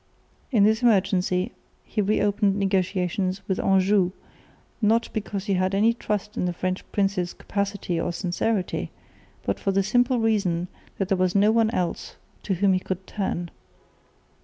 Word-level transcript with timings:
In 0.51 0.63
this 0.63 0.81
emergency 0.81 1.51
he 1.85 2.01
reopened 2.01 2.55
negotiations 2.55 3.43
with 3.47 3.59
Anjou, 3.59 4.13
not 4.81 5.09
because 5.13 5.45
he 5.45 5.53
had 5.53 5.75
any 5.75 5.93
trust 5.93 6.35
in 6.35 6.45
the 6.45 6.53
French 6.53 6.83
prince's 6.91 7.33
capacity 7.35 8.01
or 8.01 8.11
sincerity, 8.11 8.89
but 9.45 9.59
for 9.59 9.71
the 9.71 9.83
simple 9.83 10.17
reason 10.19 10.69
that 10.97 11.09
there 11.09 11.17
was 11.21 11.35
no 11.35 11.51
one 11.51 11.69
else 11.69 12.15
to 12.41 12.55
whom 12.55 12.73
he 12.73 12.79
could 12.79 13.05
turn. 13.05 13.51